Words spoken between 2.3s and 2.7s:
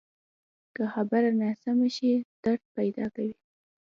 درد